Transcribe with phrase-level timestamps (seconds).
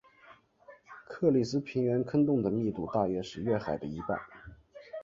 [1.07, 4.19] 克里斯平原坑洞的密度大约是月海的一半。